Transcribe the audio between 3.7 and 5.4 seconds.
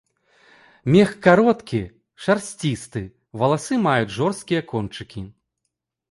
маюць жорсткія кончыкі.